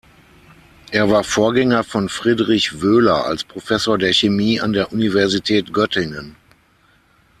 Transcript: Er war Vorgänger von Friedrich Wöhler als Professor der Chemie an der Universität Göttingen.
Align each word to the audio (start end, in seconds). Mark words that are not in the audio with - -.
Er 0.91 1.11
war 1.11 1.23
Vorgänger 1.23 1.83
von 1.83 2.09
Friedrich 2.09 2.81
Wöhler 2.81 3.23
als 3.27 3.43
Professor 3.43 3.99
der 3.99 4.13
Chemie 4.13 4.59
an 4.59 4.73
der 4.73 4.91
Universität 4.91 5.71
Göttingen. 5.73 6.35